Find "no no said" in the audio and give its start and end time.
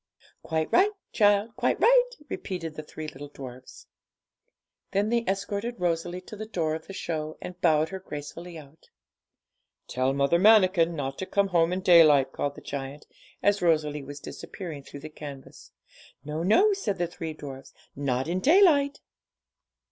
16.25-16.97